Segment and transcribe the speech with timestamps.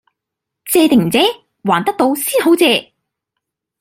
[0.65, 1.19] 借定唔借？
[1.63, 2.91] 還得到先好借！